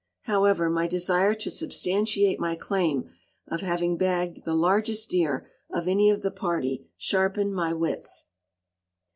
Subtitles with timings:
[0.23, 3.11] However, my desire to substantiate my claim
[3.45, 8.25] of having bagged the largest deer of any of the party sharpened my wits.